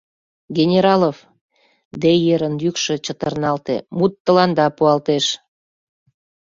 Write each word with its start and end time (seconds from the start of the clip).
—Генералов,— 0.57 1.17
Дейерын 2.01 2.53
йӱкшӧ 2.63 2.95
чытырналте,— 3.05 3.75
мут 3.97 4.13
тыланда 4.25 4.67
пуалтеш. 4.77 5.25